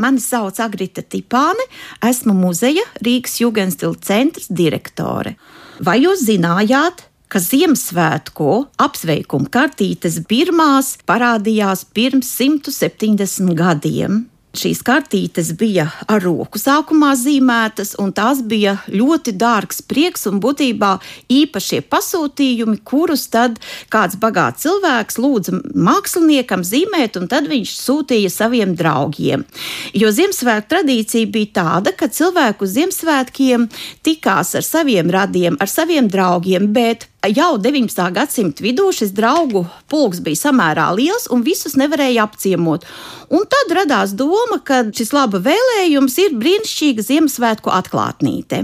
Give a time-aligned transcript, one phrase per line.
[0.00, 1.66] Mani sauc Agrita Tipāne,
[2.06, 5.36] esmu muzeja Rīgas Jugendstila centra direktore.
[5.84, 8.50] Vai jūs zinājāt, ka Ziemassvētku
[8.82, 14.24] apsveikuma kartītes pirmās parādījās pirms 170 gadiem?
[14.50, 20.96] Šīs kartītes bija ar roku sākumā zīmētas, un tās bija ļoti dārgs prieks un būtībā
[21.30, 23.60] īpašie pasūtījumi, kurus tad
[23.94, 29.46] kāds bagāts cilvēks lūdza māksliniekam zīmēt, un tad viņš sūtīja saviem draugiem.
[29.94, 33.68] Jo Ziemassvētku tradīcija bija tāda, ka cilvēku Ziemassvētkiem
[34.02, 38.00] tikās ar saviem radiem, ar saviem draugiem, bet jau 19.
[38.16, 42.86] gadsimta vidū šis draugu pulks bija samērā liels un visus nevarēja apciemot.
[43.30, 48.62] Un tad radās doma, ka šis laba vēlējums ir brīnišķīga Ziemassvētku atklātnīte.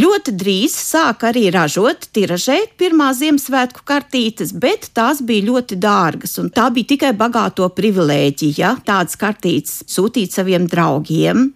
[0.00, 6.48] Ļoti drīz sāk arī ražot, tiražēt pirmā Ziemassvētku kartītes, bet tās bija ļoti dārgas, un
[6.50, 11.50] tā bija tikai bagāto privilēģija tādas kartītes sūtīt saviem draugiem.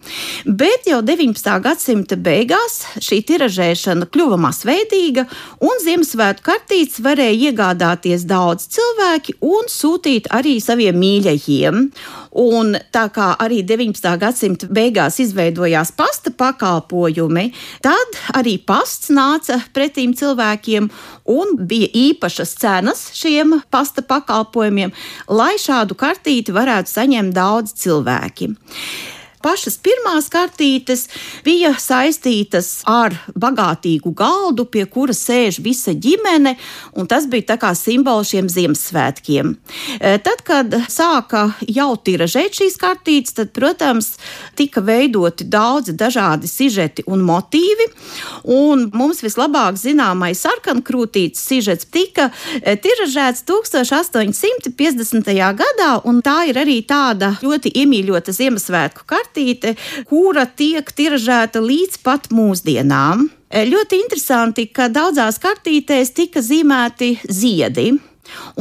[0.45, 1.57] Bet jau 19.
[1.65, 5.25] gadsimta beigās šī tiražēšana kļuva masveidīga,
[5.65, 11.91] un Ziemassvētku Ziemassvētku kartītes varēja iegādāties daudz cilvēki un sūtīt arī saviem mīļajiem.
[12.35, 14.17] Un tā kā arī 19.
[14.19, 20.89] gadsimta beigās izveidojās pasta pakalpojumi, tad arī pasts nāca pretīm cilvēkiem
[21.25, 24.91] un bija īpašas cenas šiem pasta pakalpojumiem,
[25.29, 28.51] lai šādu kartīti varētu saņemt daudz cilvēki
[29.45, 31.05] pašas pirmās kartītes
[31.45, 36.55] bija saistītas ar bagātīgu galdu, pie kura sēž visa ģimene,
[36.97, 39.51] un tas bija tā kā simbols šiem Ziemassvētkiem.
[39.99, 44.15] E, tad, kad sāka jau tiražēt šīs kartītes, tad, protams,
[44.57, 47.89] tika veidoti daudzi dažādi sižeti un motīvi,
[48.55, 55.31] un mums vislabāk zināmais sarkankrūtītes sižets tika e, tiražēts 1850.
[55.61, 59.75] gadā, un tā ir arī tāda ļoti iemīļota Ziemassvētku kartīte kartīte,
[60.07, 63.29] kura tiek tiražēta līdz pat mūsdienām.
[63.51, 67.93] Ļoti interesanti, ka daudzās kartītēs tika zīmēti ziedi.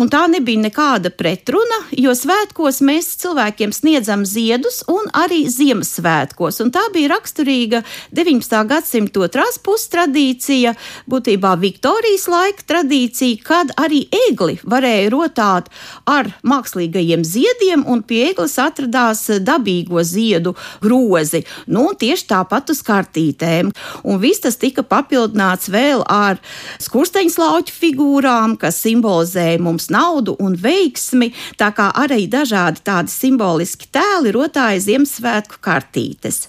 [0.00, 6.60] Un tā nebija nekāda pretruna, jo svētkos mēs cilvēkiem sniedzam ziedus un arī Ziemassvētkos.
[6.64, 7.82] Un tā bija raksturīga
[8.14, 8.56] 19.
[8.70, 10.74] gadsimta otrās puses tradīcija,
[11.10, 15.70] būtībā Viktorijas laika tradīcija, kad arī egli varēja rotāt
[16.10, 21.44] ar mākslīgajiem ziediem, un pie eglis atradās dabīgo ziedu grozi.
[21.66, 23.72] Nu, tieši tāpat uz kartītēm.
[24.04, 26.40] Un viss tas tika papildināts vēl ar
[26.82, 33.88] skursteņslauķu figūrām, kas simbolizē garantēja mums naudu un veiksmi, tā kā arī dažādi tādi simboliski
[33.92, 36.48] tēli rotāja Ziemassvētku kartītes.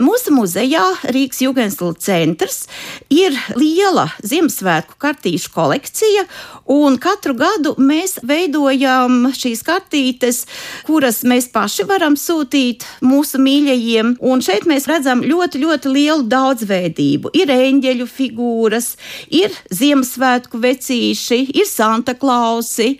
[0.00, 0.82] Mūsu muzejā
[1.14, 2.64] Rīgas Jugendstila centrs
[3.12, 6.24] ir liela Ziemassvētku kartīšu kolekcija,
[6.70, 10.44] un katru gadu mēs veidojam šīs kartītes,
[10.88, 14.16] kuras mēs paši varam sūtīt mūsu mīļajiem.
[14.24, 17.34] Un šeit mēs redzam ļoti, ļoti lielu daudzveidību.
[17.36, 18.94] Ir eņģeļu figūras,
[19.28, 22.94] ir Ziemassvētku vecīši, ir Santa Klausi,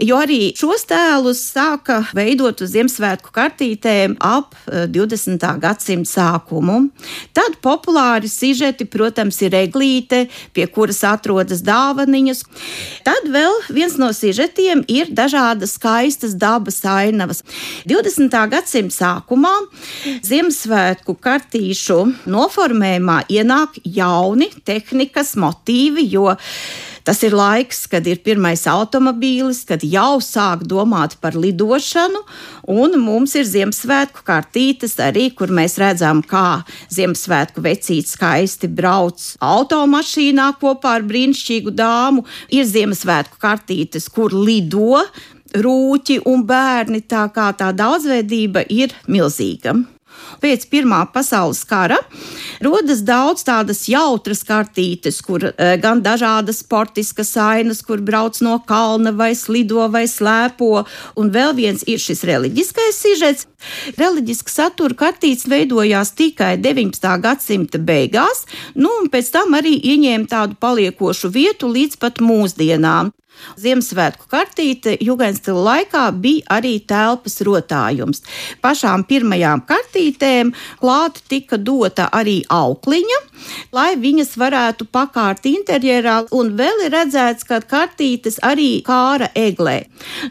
[0.00, 5.38] jo arī šos tēlus sāka veidot uz Ziemassvētku kartītēm ap 20.
[5.38, 6.78] Eh, gadsimta sākumu.
[7.36, 12.44] Tad populāri sižeti, protams, ir eglīte, pie kuras atrodas dāvaniņas.
[13.06, 17.42] Tad vēl viens no sižetiem ir dažādas skaistas dabas ainavas.
[17.88, 18.38] 20.
[18.52, 19.54] gadsimta sākumā
[20.26, 26.32] Ziemassvētku kartīšu noformējumā ienāk jauni tehnikas motīvi, jo
[27.08, 32.20] Tas ir laiks, kad ir pirmais automobīlis, kad jau sāk domāt par lidošanu,
[32.68, 36.60] un mums ir Ziemassvētku kartītes arī, kur mēs redzam, kā
[36.92, 42.28] Ziemassvētku vecītis skaisti brauc automašīnā kopā ar brīnišķīgu dāmu.
[42.52, 45.00] Ir Ziemassvētku kartītes, kur lido
[45.56, 49.78] rūķi un bērni, tā kā tā daudzveidība ir milzīga.
[50.42, 51.98] Pēc Pirmā pasaules kara
[52.64, 55.52] rodas daudz tādas jautras kartītes, kur e,
[55.82, 60.84] gan dažādas sportiskas ainas, kur brauc no kalna vai slido vai slēpo,
[61.18, 63.48] un vēl viens ir šis reliģiskais sižets.
[63.98, 67.08] Reliģiska satura kartītes veidojās tikai 19.
[67.24, 68.44] gadsimta beigās,
[68.78, 73.12] nu un pēc tam arī ieņēma tādu paliekošu vietu līdz pat mūsdienām.
[73.58, 78.22] Ziemassvētku kartīte Jugendstila laikā bija arī telpas rotājums.
[78.62, 83.20] Pašām pirmajām kartītēm klāta tika dota arī aukliņa,
[83.74, 89.78] lai viņas varētu pakārt interjerā, un vēl ir redzēts, ka kartītes arī kāra eglē.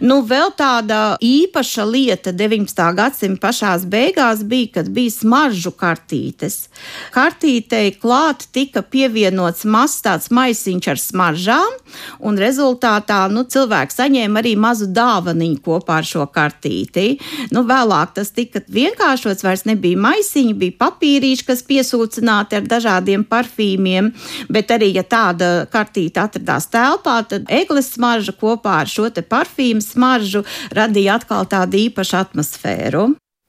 [0.01, 2.83] Nu, vēl tāda īpaša lieta 19.
[2.97, 6.67] gadsimta pašās beigās bija, kad bija smaržu kartītes.
[7.15, 11.77] Kartītei klāt tika pievienots mazs tāds maisiņš ar smaržām,
[12.19, 17.17] un rezultātā tā, nu, cilvēks saņēma arī mazu dāvaniņu kopā ar šo kartīti.
[17.53, 24.13] Nu, vēlāk tas tika vienkāršots, vairs nebija maisiņi, bija papīrīši, kas piesūcināti ar dažādiem parfīmiem,
[24.49, 29.83] bet arī, ja tāda kartīte atradās telpā, tad eglis smarža kopā ar šo te parfīmu
[29.83, 30.45] smaržu
[30.75, 33.09] radīja atkal tādu īpašu atmosfēru.